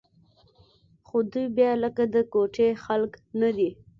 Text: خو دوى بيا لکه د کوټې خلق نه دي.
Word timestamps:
خو 1.07 1.17
دوى 1.31 1.45
بيا 1.57 1.71
لکه 1.83 2.03
د 2.13 2.15
کوټې 2.33 2.69
خلق 2.83 3.11
نه 3.41 3.49
دي. 3.57 3.69